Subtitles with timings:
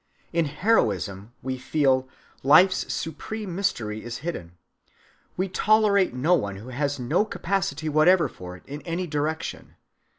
[0.33, 2.09] In heroism, we feel,
[2.41, 4.53] life's supreme mystery is hidden.
[5.37, 9.75] We tolerate no one who has no capacity whatever for it in any direction.